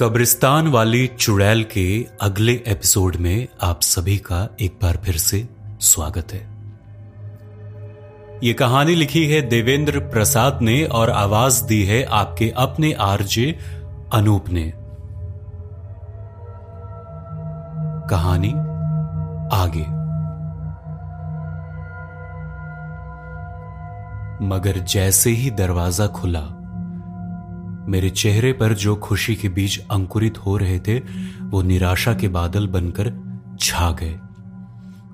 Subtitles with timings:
[0.00, 5.48] कब्रिस्तान वाली चुड़ैल के अगले एपिसोड में आप सभी का एक बार फिर से
[5.80, 6.40] स्वागत है।
[8.44, 13.58] ये कहानी लिखी है देवेंद्र प्रसाद ने और आवाज़ दी है आपके अपने आरजे
[14.12, 14.72] अनूप ने।
[18.10, 18.52] कहानी
[19.56, 19.86] आगे।
[24.46, 26.55] मगर जैसे ही दरवाज़ा खुला
[27.88, 30.98] मेरे चेहरे पर जो खुशी के बीज अंकुरित हो रहे थे,
[31.42, 33.12] वो निराशा के बादल बनकर
[33.60, 34.18] छा गए।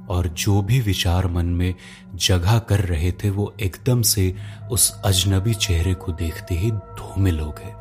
[0.09, 1.75] और जो भी विचार मन में
[2.15, 4.37] जगह कर रहे थे, वो एकदम से
[4.71, 7.73] उस अजनबी चेहरे को देखते ही धूमिल हो गए।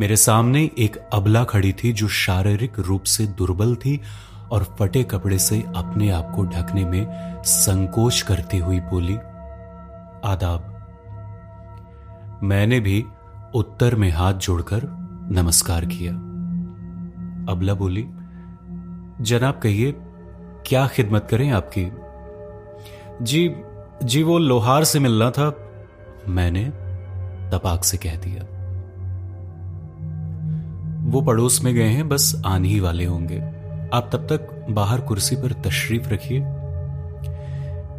[0.00, 4.00] मेरे सामने एक अबला खड़ी थी, जो शारीरिक रूप से दुर्बल थी
[4.50, 7.06] और फटे कपड़े से अपने आप को ढकने में
[7.42, 9.16] संकोच करती हुई बोली,
[10.24, 10.68] आदाब
[12.42, 13.04] मैंने भी
[13.54, 14.80] उत्तर में हाथ जोड़कर
[15.30, 16.12] नमस्कार किया।
[17.52, 18.02] अबला बोली,
[19.24, 19.94] जनाब कहिए,
[20.66, 21.92] क्या खिदमत करें आपकी?
[23.24, 23.54] जी
[24.04, 25.70] जी वो लोहार से मिलना था,
[26.28, 26.64] मैंने
[27.50, 28.42] तपाक से कह दिया।
[31.10, 33.40] वो पड़ोस में गए हैं, बस आने ही वाले होंगे।
[33.94, 36.40] आप तब तक बाहर कुर्सी पर तशरीफ़ रखिए।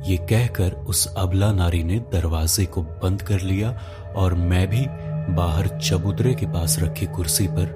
[0.04, 3.78] ये कहकर उस अबला नारी ने दरवाजे को बंद कर लिया
[4.16, 4.86] और मैं भी
[5.34, 7.76] बाहर चबूतरे के पास रखी कुर्सी पर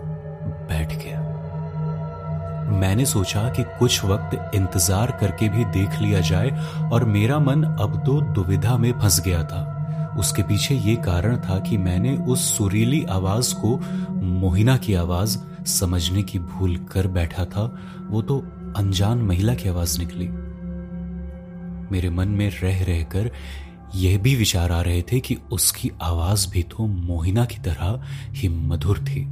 [0.70, 1.22] बैठ गया।
[2.72, 6.50] मैंने सोचा कि कुछ वक्त इंतज़ार करके भी देख लिया जाए
[6.94, 11.60] और मेरा मन अब तो दुविधा में फंस गया था। उसके पीछे ये कारण था
[11.60, 13.76] कि मैंने उस सुरीली आवाज़ को,
[14.42, 17.64] मोहिना की आवाज़, समझने की भूल कर बैठा था।
[18.10, 18.40] वो तो
[18.78, 20.30] अनजान महिला की आवाज़ निकली।
[21.92, 23.32] मेरे मन में रह रहकर
[23.96, 28.48] यह भी विचार आ रहे थे कि उसकी आवाज़ भी तो मोहिना की तरह ही
[28.48, 29.26] मधुर थी।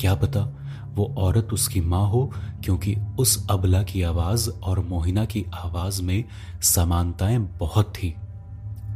[0.00, 0.60] क्या पता
[0.94, 2.32] वो औरत उसकी माँ हो,
[2.64, 6.24] क्योंकि उस अबला की आवाज़ और मोहिना की आवाज़ में
[6.62, 8.14] समानताएँ बहुत थी।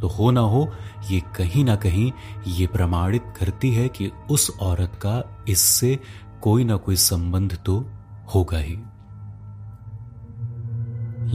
[0.00, 0.69] तो हो ना हो,
[1.11, 2.12] ये कहीं ना कहीं
[2.47, 5.99] ये प्रमाणित करती है कि उस औरत का इससे
[6.43, 7.91] कोई ना कोई संबंध तो
[8.34, 8.75] होगा ही।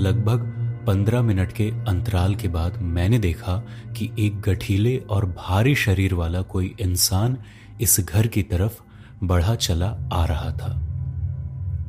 [0.04, 3.64] लगभग पंद्रह मिनट के अंतराल के बाद मैंने देखा
[3.98, 7.38] कि एक गठीले और भारी शरीर वाला कोई इंसान
[7.82, 8.82] इस घर की तरफ़
[9.24, 10.90] बढ़ा चला आ रहा था।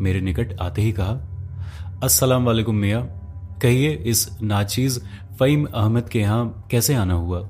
[0.00, 1.12] मेरे निकट आते ही कहा,
[2.02, 3.00] अस्सलाम वालेकुम मिया।
[3.62, 5.02] कहिए, इस नाचीज
[5.38, 7.48] फईम अहमद के यहाँ कैसे आना हुआ?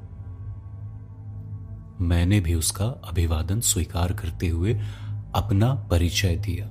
[2.00, 4.80] मैंने भी उसका अभिवादन स्वीकार करते हुए
[5.34, 6.70] अपना परिचय दिया।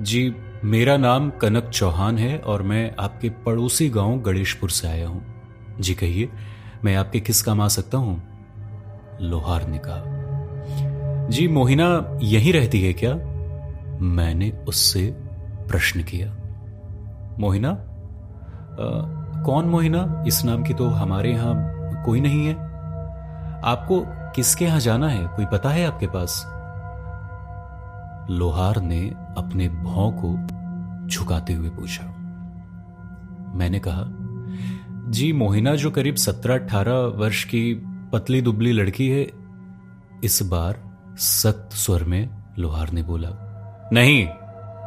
[0.00, 5.26] जी मेरा नाम कनक चौहान है और मैं आपके पड़ोसी गाँव गणेशपुर से आया हूँ।
[5.80, 6.28] जी कहिए
[6.84, 8.22] मैं आपके किस काम आ सकता हूँ?
[9.20, 13.14] लोहार ने कहा जी मोहिना यहीं रहती है क्या?
[14.00, 15.10] मैंने उससे
[15.68, 16.32] प्रश्न किया।
[17.38, 20.24] मोहिना आ, कौन मोहिना?
[20.26, 22.54] इस नाम की तो हमारे यहाँ कोई नहीं है।
[23.64, 25.26] आपको किसके यहाँ जाना है?
[25.26, 26.44] कोई पता है आपके पास?
[28.30, 30.36] लोहार ने अपने भौ को
[31.06, 32.04] झुकाते हुए पूछा।
[33.54, 34.04] मैंने कहा,
[35.10, 37.74] जी, मोहिना जो करीब सत्रह अठारह वर्ष की
[38.12, 39.30] पतली दुबली लड़की है,
[40.24, 40.82] इस बार
[41.18, 43.28] सख्त स्वर में लोहार ने बोला,
[43.92, 44.28] नहीं,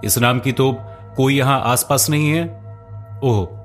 [0.05, 0.71] इस नाम की तो
[1.15, 2.43] कोई यहाँ आसपास नहीं है।
[3.23, 3.58] ओह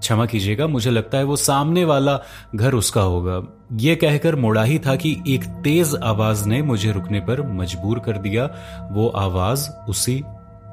[0.00, 2.20] क्षमा कीजिएगा, मुझे लगता है वो सामने वाला
[2.54, 7.20] घर उसका होगा। यह कहकर मुड़ा ही था कि एक तेज आवाज़ ने मुझे रुकने
[7.20, 8.44] पर मजबूर कर दिया।
[8.92, 10.24] वो आवाज़ उसी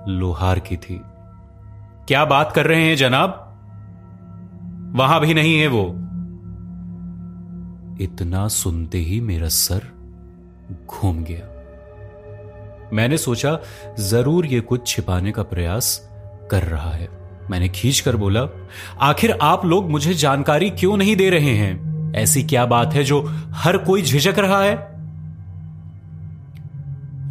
[0.07, 1.01] लोहार की थी।
[2.07, 3.43] क्या बात कर रहे हैं जनाब?
[4.95, 5.83] वहाँ भी नहीं है वो।
[8.03, 9.81] इतना सुनते ही मेरा सर
[10.87, 11.53] घूम गया।
[12.93, 13.59] मैंने सोचा,
[13.99, 16.09] ज़रूर ये कुछ छिपाने का प्रयास
[16.51, 18.47] कर रहा है। मैंने खींच कर बोला,
[19.01, 22.13] आखिर आप लोग मुझे जानकारी क्यों नहीं दे रहे हैं?
[22.15, 24.97] ऐसी क्या बात है जो हर कोई झिझक रहा है?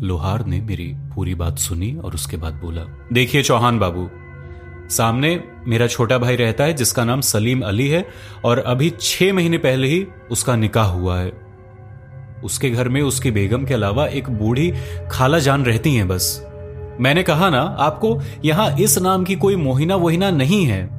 [0.02, 2.82] लोहार ने मेरी पूरी बात सुनी और उसके बाद बोला,
[3.12, 4.08] देखिए चौहान बाबू,
[4.90, 8.08] सामने मेरा छोटा भाई रहता है जिसका नाम सलीम अली है
[8.44, 11.32] और अभी छह महीने पहले ही उसका निकाह हुआ है।
[12.44, 14.72] उसके घर में उसकी बेगम के अलावा एक बूढ़ी
[15.10, 16.45] खाला जान रहती हैं बस।
[17.00, 20.96] मैंने कहा ना, आपको यहाँ इस नाम की कोई मोहिना वोहिना नहीं है।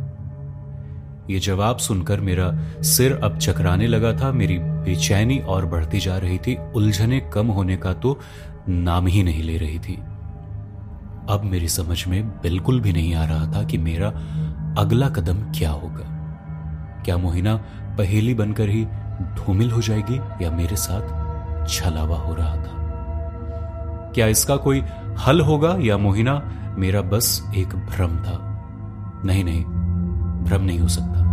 [1.29, 2.51] यह जवाब सुनकर मेरा
[2.81, 7.77] सिर अब चकराने लगा था, मेरी बेचैनी और बढ़ती जा रही थी। उलझने कम होने
[7.77, 8.19] का तो
[8.69, 9.95] नाम ही नहीं ले रही थी।
[11.29, 14.07] अब मेरी समझ में बिल्कुल भी नहीं आ रहा था कि मेरा
[14.77, 16.13] अगला कदम क्या होगा।
[17.05, 17.55] क्या मोहिना
[17.97, 18.85] पहेली बनकर ही
[19.37, 22.76] धूमिल हो जाएगी या मेरे साथ छलावा हो रहा था?
[24.17, 24.81] क्या इसका कोई
[25.19, 26.33] हल होगा या मोहिना?
[26.77, 27.27] मेरा बस
[27.57, 28.37] एक भ्रम था।
[29.25, 29.63] नहीं नहीं,
[30.43, 31.25] भ्रम नहीं हो सकता।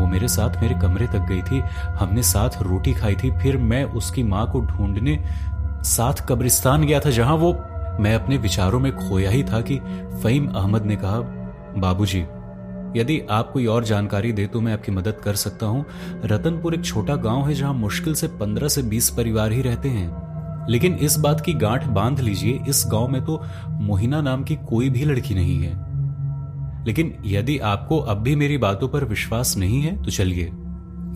[0.00, 1.58] वो मेरे साथ मेरे कमरे तक गई थी।
[1.98, 5.18] हमने साथ रोटी खाई थी। फिर मैं उसकी माँ को ढूँढने
[5.84, 7.52] साथ कब्रिस्तान गया था, जहाँ वो
[8.00, 9.80] मैं अपने विचारों में खोया ही था कि
[10.22, 11.18] फहीम अहमद ने कहा,
[11.80, 12.24] बाबूजी,
[12.96, 15.84] यदि आप कोई और जानकारी दे तो मैं आपकी मदद कर सकता हूँ।
[16.24, 20.29] रतनपुर एक छोटा गाँव है जहाँ मुश्किल से पंद्रह से बीस परिवार ही रहते हैं।
[20.68, 24.90] लेकिन इस बात की गांठ बाँध लीजिए, इस गाँव में तो मोहिना नाम की कोई
[24.90, 25.72] भी लड़की नहीं है।
[26.86, 30.50] लेकिन यदि आपको अब भी मेरी बातों पर विश्वास नहीं है तो चलिए,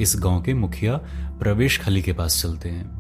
[0.01, 0.97] इस गाँव के मुखिया
[1.41, 2.93] प्रवेश खली के पास चलते हैं।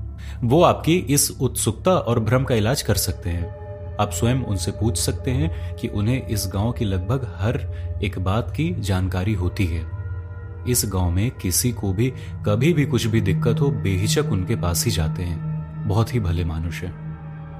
[0.45, 4.99] वो आपकी इस उत्सुकता और भ्रम का इलाज कर सकते हैं। आप स्वयं उनसे पूछ
[4.99, 7.61] सकते हैं कि उन्हें इस गाँव की लगभग हर
[8.05, 9.85] एक बात की जानकारी होती है।
[10.69, 12.13] इस गाँव में किसी को भी,
[12.47, 15.54] कभी भी कुछ भी दिक्कत हो, बेहिचक उनके पास ही जाते हैं।
[15.85, 17.05] बहुत ही भले मानुष है।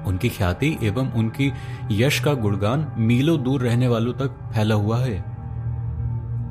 [0.03, 1.53] उनकी ख्याति एवं उनकी
[1.91, 5.35] यश का गुणगान मीलों दूर रहने वालों तक फैला हुआ है।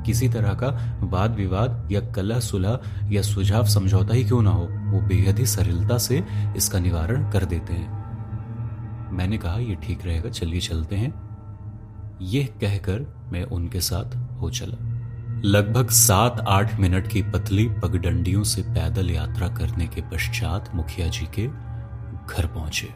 [0.05, 2.79] किसी तरह का वाद विवाद या कलह सुलह
[3.11, 6.23] या सुझाव समझौता ही क्यों ना हो, वो बेहद ही सरलता से
[6.57, 8.05] इसका निवारण कर देते हैं।
[9.11, 11.25] मैंने कहा यह ठीक रहेगा, चलिए चलते हैं।
[12.21, 14.94] यह कहकर मैं उनके साथ हो चला।
[15.45, 21.25] लगभग सात आठ मिनट की पतली पगडंडियों से पैदल यात्रा करने के पश्चात मुखिया जी
[21.25, 21.47] के
[22.33, 22.89] घर पहुँचे।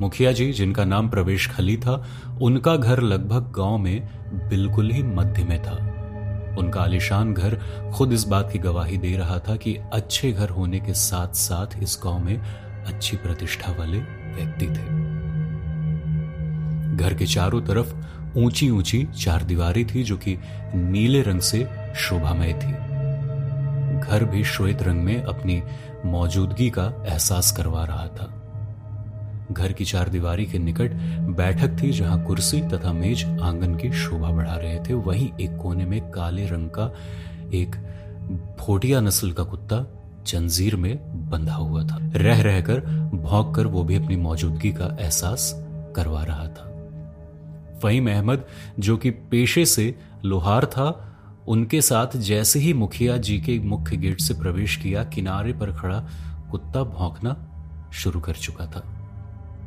[0.00, 2.06] मुखिया जी, जिनका नाम प्रवेश खली था,
[2.42, 4.08] उनका घर लगभग गाँव में
[4.48, 5.74] बिल्कुल ही मध्य में था।
[6.58, 7.60] उनका आलिशान घर
[7.94, 11.82] खुद इस बात की गवाही दे रहा था कि अच्छे घर होने के साथ साथ
[11.82, 12.38] इस गाँव में
[12.86, 13.98] अच्छी प्रतिष्ठा वाले
[14.34, 15.14] व्यक्ति थे।
[16.96, 17.94] घर के चारों तरफ़
[18.36, 20.36] ऊँची ऊँची चार दीवारें थी जो कि
[20.74, 21.66] नीले रंग से
[21.96, 22.72] शोभामय थी।
[24.00, 25.62] घर भी श्वेत रंग में अपनी
[26.04, 28.32] मौजूदगी का एहसास करवा रहा था।
[29.52, 30.92] घर की चार दीवारी के निकट
[31.36, 35.84] बैठक थी जहाँ कुर्सी तथा मेज आँगन की शोभा बढ़ा रहे थे। वहीं एक कोने
[35.84, 36.92] में काले रंग का
[37.54, 37.76] एक
[38.60, 39.84] फोटिया नस्ल का कुत्ता
[40.26, 40.96] जंजीर में
[41.30, 42.80] बंधा हुआ था। रह रहकर
[43.14, 45.52] भौंक कर वो भी अपनी मौजूदगी का एहसास
[45.96, 46.70] करवा रहा था।
[47.84, 48.44] फहीम अहमद
[48.78, 49.94] जो कि पेशे से
[50.24, 51.10] लोहार था,
[51.48, 55.98] उनके साथ जैसे ही मुखिया जी के मुख्य गेट से प्रवेश किया, किनारे पर खड़ा
[56.50, 57.36] कुत्ता भौंकना
[57.92, 58.82] शुरू कर चुका था।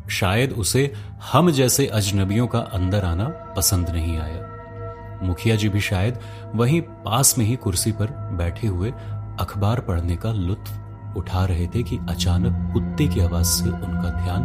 [0.09, 0.91] शायद उसे
[1.31, 3.27] हम जैसे अजनबियों का अंदर आना
[3.57, 6.19] पसंद नहीं आया। मुखिया जी भी शायद
[6.55, 8.91] वहीं पास में ही कुर्सी पर बैठे हुए
[9.39, 10.71] अखबार पढ़ने का लुत्फ
[11.17, 14.43] उठा रहे थे कि अचानक कुत्ते की आवाज़ से उनका ध्यान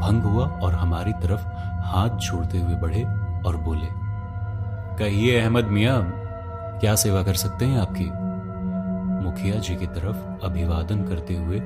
[0.00, 1.46] भंग हुआ और हमारी तरफ़
[1.86, 3.02] हाथ जोड़ते हुए बढ़े
[3.46, 3.88] और बोले,
[4.98, 5.98] कहिए, अहमद मिया,
[6.80, 8.10] क्या सेवा कर सकते हैं आपकी?
[9.24, 11.60] मुखिया जी की तरफ़ अभिवादन करते हुए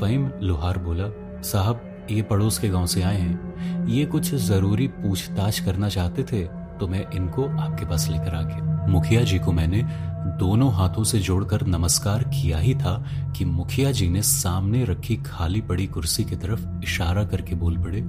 [0.00, 1.08] फहीम लोहार बोला,
[1.42, 6.42] साहब, ये पड़ोस के गाँव से आए हैं। ये कुछ ज़रूरी पूछताछ करना चाहते थे
[6.78, 9.82] तो मैं इनको आपके पास लेकर आ गया मुखिया जी को मैंने
[10.18, 12.94] दोनों हाथों से जोड़कर नमस्कार किया ही था
[13.36, 18.02] कि मुखिया जी ने सामने रखी खाली पड़ी कुर्सी की तरफ़ इशारा करके बोल पड़े,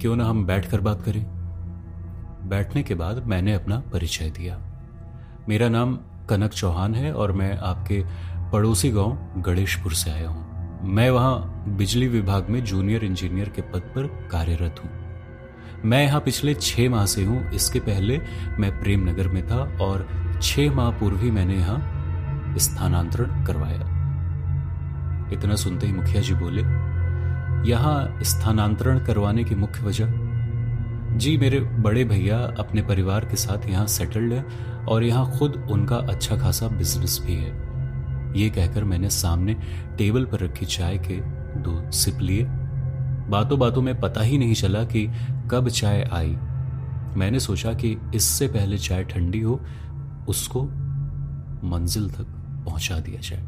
[0.00, 1.24] क्यों ना हम बैठकर बात करें?
[2.48, 4.58] बैठने के बाद मैंने अपना परिचय दिया।
[5.48, 5.98] मेरा नाम
[6.28, 8.02] कनक चौहान है और मैं आपके
[8.52, 13.92] पड़ोसी गाँव गणेशपुर से आया हूँ। मैं वहाँ बिजली विभाग में जूनियर इंजीनियर के पद
[13.94, 14.90] पर कार्यरत हूँ।
[15.84, 18.18] मैं यहाँ पिछले छह माह से हूँ। इसके पहले
[18.58, 20.06] मैं प्रेमनगर में था और
[20.42, 23.90] छह माह पूर्व ही मैंने यहाँ स्थानांतरण करवाया।
[25.32, 26.62] इतना सुनते ही मुखिया जी बोले,
[27.70, 30.20] यहाँ स्थानांतरण करवाने की मुख्य वजह?
[31.12, 34.44] जी, मेरे बड़े भैया अपने परिवार के साथ यहाँ सेटल्ड है
[34.88, 37.60] और यहाँ खुद उनका अच्छा खासा बिज़नेस भी है।
[38.36, 39.54] ये कहकर मैंने सामने
[39.98, 41.20] टेबल पर रखी चाय के
[41.62, 42.44] दो सिप लिए।
[43.30, 45.06] बातों बातों में पता ही नहीं चला कि
[45.50, 46.38] कब चाय आई?
[47.16, 49.60] मैंने सोचा कि इससे पहले चाय ठंडी हो,
[50.28, 50.62] उसको
[51.64, 52.26] मंजिल तक
[52.66, 53.46] पहुँचा दिया जाए।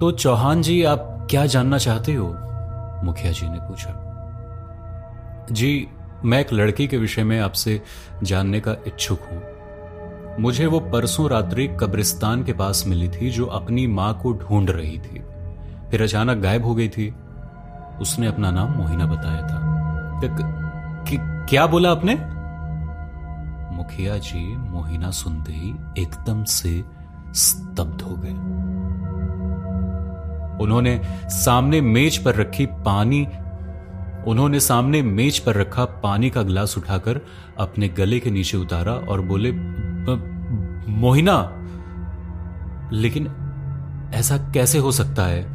[0.00, 2.26] तो चौहान जी, आप क्या जानना चाहते हो?
[3.04, 4.06] मुखिया जी ने पूछा।
[5.52, 5.88] जी,
[6.24, 7.82] मैं एक लड़की के विषय में आपसे
[8.22, 9.42] जानने का इच्छुक हूँ।
[10.40, 14.98] मुझे वो परसों रात्रि कब्रिस्तान के पास मिली थी, जो अपनी माँ को ढूंढ रही
[14.98, 15.22] थी।
[15.90, 17.14] फिर अचानक गायब हो गई थी।
[18.00, 19.59] उसने अपना नाम मोहिना बताया था।
[20.24, 22.14] क्या बोला आपने?
[23.76, 26.84] मुखिया जी, मोहिना सुनते ही एकदम से
[27.26, 28.30] स्तब्ध हो गए।
[30.64, 33.28] उन्होंने सामने मेज पर रखी पानी,
[34.26, 37.20] उन्होंने सामने मेज पर रखा पानी का गिलास उठाकर
[37.58, 39.52] अपने गले के नीचे उतारा और बोले
[40.92, 41.56] मोहिना,
[42.92, 43.26] लेकिन
[44.14, 45.46] ऐसा कैसे हो सकता है?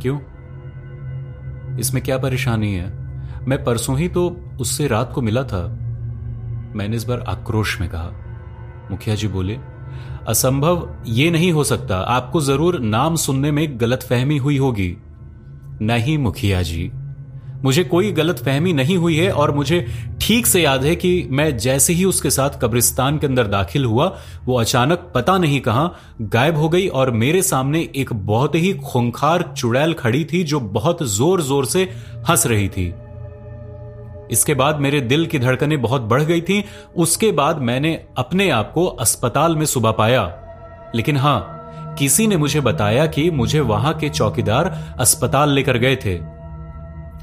[0.00, 0.18] क्यों?
[1.78, 2.97] इसमें क्या परेशानी है?
[3.48, 4.28] मैं परसों ही तो
[4.60, 5.62] उससे रात को मिला था।
[6.74, 8.10] मैंने इस बार आक्रोश में कहा।
[8.90, 9.58] मुखिया जी बोले,
[10.28, 14.96] असंभव ये नहीं हो सकता। आपको ज़रूर नाम सुनने में गलतफहमी हुई होगी।
[15.82, 16.90] नहीं मुखिया जी,
[17.64, 19.86] मुझे कोई गलत फहमी नहीं हुई है और मुझे
[20.20, 24.06] ठीक से याद है कि मैं जैसे ही उसके साथ कब्रिस्तान के अंदर दाखिल हुआ,
[24.44, 29.42] वो अचानक पता नहीं कहाँ गायब हो गई और मेरे सामने एक बहुत ही खुंखार
[29.56, 31.82] चुड़ैल खड़ी थी जो बहुत ज़ोर ज़ोर से
[32.30, 32.92] हंस रही थी।
[34.30, 36.64] इसके बाद मेरे दिल की धड़कनें बहुत बढ़ गई थी।
[36.96, 40.38] उसके बाद मैंने अपने आप को अस्पताल में सुबह पाया।
[40.94, 41.54] लेकिन हाँ,
[41.98, 46.16] किसी ने मुझे बताया कि मुझे वहाँ के चौकीदार अस्पताल लेकर गए थे।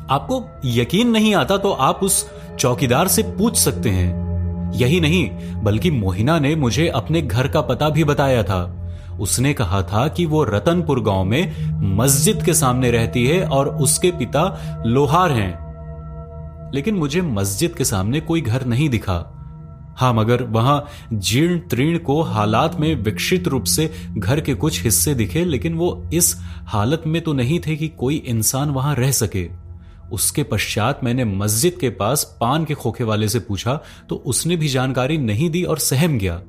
[0.10, 4.26] आपको यकीन नहीं आता तो आप उस चौकीदार से पूछ सकते हैं।
[4.74, 5.30] यही नहीं,
[5.64, 8.82] बल्कि मोहिना ने मुझे अपने घर का पता भी बताया था।
[9.20, 11.52] उसने कहा था कि वो रतनपुर गाँव में
[11.96, 15.65] मस्जिद के सामने रहती है और उसके पिता लोहार हैं।
[16.74, 19.18] लेकिन मुझे मस्जिद के सामने कोई घर नहीं दिखा।
[19.98, 25.14] हाँ मगर वहाँ जीर्ण तीर्ण को हालात में विकसित रूप से घर के कुछ हिस्से
[25.16, 26.36] दिखे, लेकिन वो इस
[26.68, 29.48] हालत में तो नहीं थे कि कोई इंसान वहाँ रह सके।
[30.12, 33.80] उसके पश्चात मैंने मस्जिद के पास पान के खोखे वाले से पूछा
[34.10, 36.42] तो उसने भी जानकारी नहीं दी और सहम गया।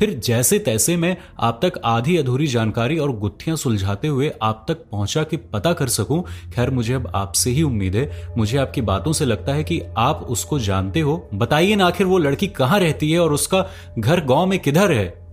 [0.00, 4.74] फिर जैसे तैसे मैं आप तक आधी अधूरी जानकारी और गुत्थियाँ सुलझाते हुए आप तक
[4.74, 6.24] पहुँचा कि पता कर सकूँ।
[6.54, 10.26] खैर, मुझे अब आपसे ही उम्मीद है। मुझे आपकी बातों से लगता है कि आप
[10.28, 13.66] उसको जानते हो। बताइए ना आखिर वो लड़की कहाँ रहती है और उसका
[13.98, 15.24] घर गाँव में किधर है?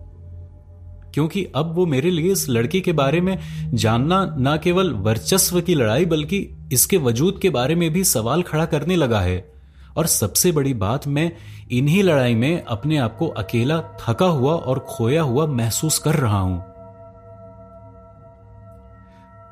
[1.13, 3.38] क्योंकि अब वो मेरे लिए इस लड़की के बारे में
[3.74, 8.65] जानना न केवल वर्चस्व की लड़ाई, बल्कि इसके वजूद के बारे में भी सवाल खड़ा
[8.65, 9.50] करने लगा है।
[9.98, 11.32] और सबसे बड़ी बात मैं
[11.72, 16.40] इन्हीं लड़ाई में अपने आप को अकेला थका हुआ और खोया हुआ महसूस कर रहा
[16.40, 16.64] हूँ।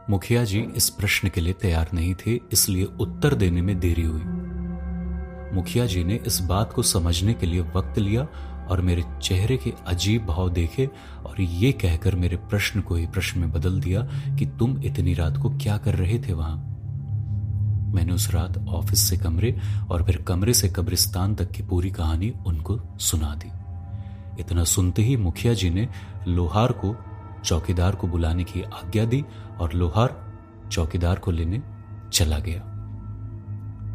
[0.09, 4.21] मुखिया जी, इस प्रश्न के लिए तैयार नहीं थे, इसलिए उत्तर देने में देरी हुई।
[5.55, 8.27] मुखिया जी ने इस बात को समझने के लिए वक्त लिया
[8.69, 10.89] और मेरे चेहरे के अजीब भाव देखे
[11.25, 14.01] और ये कहकर मेरे प्रश्न को ही प्रश्न में बदल दिया
[14.39, 16.57] कि तुम इतनी रात को क्या कर रहे थे वहाँ।
[17.91, 22.33] मैंने उस रात ऑफ़िस से कमरे और फिर कमरे से कब्रिस्तान तक की पूरी कहानी
[22.45, 23.51] उनको सुना दी।
[24.41, 25.89] इतना सुनते ही मुखिया जी ने
[26.27, 26.95] लोहार को,
[27.45, 29.25] चौकीदार को बुलाने की आज्ञा दी
[29.59, 30.39] और लोहार
[30.71, 31.61] चौकीदार को लेने
[32.13, 32.61] चला गया।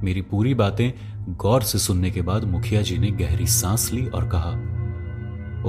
[0.05, 0.93] मेरी पूरी बातें
[1.37, 4.51] गौर से सुनने के बाद मुखिया जी ने गहरी सांस ली और कहा,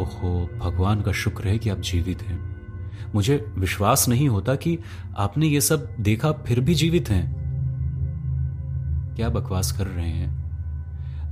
[0.01, 2.55] ओहो, भगवान का शुक्र है कि आप जीवित हैं।
[3.15, 4.79] मुझे विश्वास नहीं होता कि
[5.17, 7.44] आपने ये सब देखा फिर भी जीवित हैं।
[9.15, 10.45] क्या बकवास कर रहे हैं?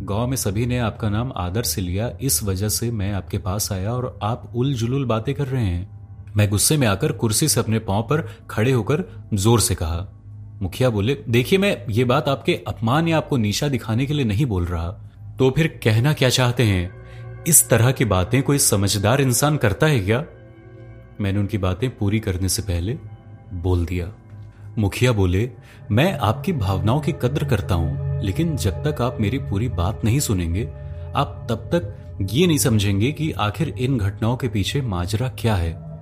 [0.05, 3.71] गाँव में सभी ने आपका नाम आदर से लिया, इस वजह से मैं आपके पास
[3.71, 5.93] आया और आप उल जुलूल बातें कर रहे हैं।
[6.35, 10.07] मैं गुस्से में आकर कुर्सी से अपने पाँव पर खड़े होकर ज़ोर से कहा,
[10.61, 14.45] मुखिया बोले, देखिए मैं ये बात आपके अपमान या आपको नीचा दिखाने के लिए नहीं
[14.45, 14.89] बोल रहा।
[15.39, 16.91] तो फिर कहना क्या चाहते हैं?
[17.47, 20.23] इस तरह की बातें कोई समझदार इंसान करता है क्या?
[21.21, 22.97] मैंने उनकी बातें पूरी करने से पहले
[23.53, 24.11] बोल दिया।
[24.77, 25.51] मुखिया बोले,
[25.91, 30.19] मैं आपकी भावनाओं की कद्र करता हूँ, लेकिन जब तक आप मेरी पूरी बात नहीं
[30.19, 30.73] सुनेंगे,
[31.15, 35.93] आप तब तक ये नहीं समझेंगे कि आखिर इन घटनाओं के पीछे माजरा क्या है?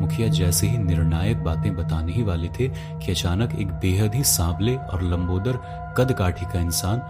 [0.00, 4.76] मुखिया जैसे ही निर्णायक बातें बताने ही वाले थे कि अचानक एक बेहद ही सांवले
[4.76, 5.58] और लंबोदर,
[5.96, 7.02] कद काठी का इंसान,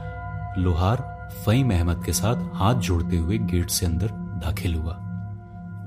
[0.63, 4.99] लोहार फईम अहमद के साथ हाथ जोड़ते हुए गेट से अंदर दाखिल हुआ।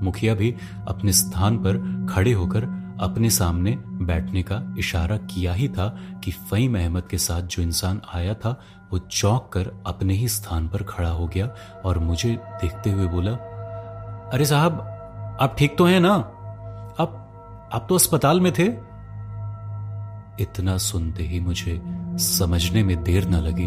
[0.02, 0.54] मुखिया भी
[0.88, 5.88] अपने स्थान पर खड़े होकर अपने सामने बैठने का इशारा किया ही था
[6.24, 8.60] कि फईम अहमद के साथ जो इंसान आया था,
[8.92, 11.48] वो चौंक कर अपने ही स्थान पर खड़ा हो गया
[11.84, 12.30] और मुझे
[12.62, 13.32] देखते हुए बोला,
[14.32, 14.80] अरे साहब,
[15.40, 16.14] आप ठीक तो हैं ना?
[16.98, 18.66] आप आप तो अस्पताल में थे?
[20.42, 21.80] इतना सुनते ही मुझे
[22.18, 23.66] समझने में देर न लगी।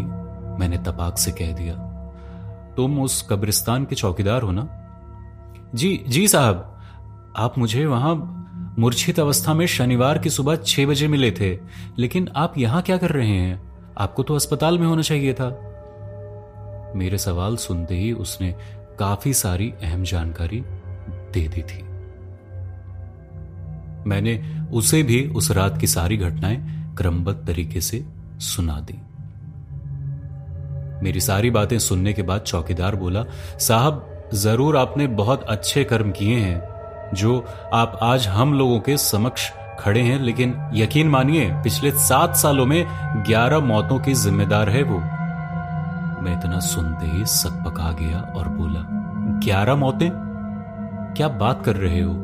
[0.58, 1.74] मैंने तपाक से कह दिया,
[2.76, 4.66] तुम उस कब्रिस्तान के चौकीदार हो ना?
[5.74, 6.78] जी जी साहब,
[7.36, 8.34] आप मुझे वहाँ
[8.78, 11.58] मूर्छित अवस्था में शनिवार की सुबह छह बजे मिले थे,
[11.98, 13.72] लेकिन आप यहाँ क्या कर रहे हैं?
[13.98, 15.48] आपको तो अस्पताल में होना चाहिए था।
[16.96, 18.54] मेरे सवाल सुनते ही उसने
[18.98, 20.60] काफ़ी सारी अहम जानकारी
[21.32, 21.82] दे दी थी।
[24.08, 28.04] मैंने उसे भी उस रात की सारी घटनाएँ क्रमबद्ध तरीके से
[28.40, 28.98] सुना दी।
[31.04, 33.24] मेरी सारी बातें सुनने के बाद चौकीदार बोला,
[33.58, 36.67] साहब, ज़रूर आपने बहुत अच्छे कर्म किए हैं।
[37.14, 42.66] जो आप आज हम लोगों के समक्ष खड़े हैं, लेकिन यकीन मानिए, पिछले सात सालों
[42.66, 42.86] में
[43.26, 44.98] ग्यारह मौतों की जिम्मेदार है वो।
[46.22, 48.86] मैं इतना सुनते ही सकपका गया और बोला,
[49.44, 50.10] ग्यारह मौतें?
[51.16, 52.14] क्या बात कर रहे हो?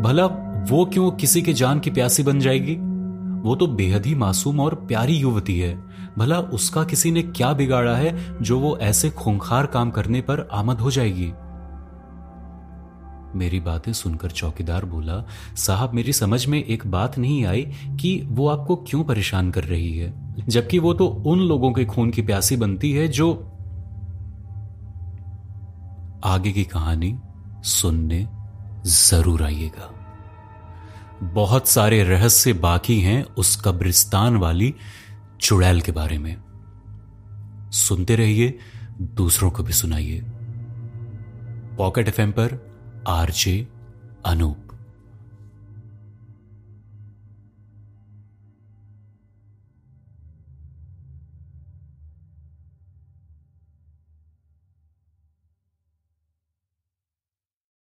[0.00, 0.26] भला
[0.70, 2.74] वो क्यों किसी के जान की प्यासी बन जाएगी?
[3.48, 5.84] वो तो बेहद ही मासूम और प्यारी युवती है।
[6.18, 10.78] भला उसका किसी ने क्या बिगाड़ा है जो वो ऐसे खूंखार काम करने पर आमद
[10.78, 11.32] हो जाएगी?
[13.36, 15.24] मेरी बातें सुनकर चौकीदार बोला,
[15.56, 17.62] साहब, मेरी समझ में एक बात नहीं आई
[18.00, 20.12] कि वो आपको क्यों परेशान कर रही है,
[20.48, 23.32] जबकि वो तो उन लोगों के खून की प्यासी बनती है जो
[26.24, 27.18] आगे की कहानी
[27.64, 28.26] सुनने
[28.86, 29.92] ज़रूर आइएगा।
[31.22, 34.74] बहुत सारे रहस्य बाकी हैं उस कब्रिस्तान वाली
[35.40, 36.36] चुड़ैल के बारे में।
[37.72, 38.58] सुनते रहिए,
[39.00, 40.20] दूसरों को भी सुनाइए।
[41.76, 42.75] पॉकेट एफ़ पर
[43.06, 43.68] आरजे
[44.26, 44.65] अनूप।